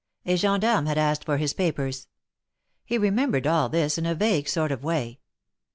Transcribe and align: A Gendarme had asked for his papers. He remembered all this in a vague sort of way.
A 0.25 0.35
Gendarme 0.35 0.87
had 0.87 0.97
asked 0.97 1.23
for 1.23 1.37
his 1.37 1.53
papers. 1.53 2.07
He 2.83 2.97
remembered 2.97 3.45
all 3.45 3.69
this 3.69 3.99
in 3.99 4.07
a 4.07 4.15
vague 4.15 4.47
sort 4.47 4.71
of 4.71 4.83
way. 4.83 5.19